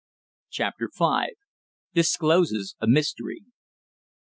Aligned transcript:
CHAPTER 0.49 0.89
V 0.97 1.35
DISCLOSES 1.93 2.73
A 2.81 2.87
MYSTERY. 2.87 3.43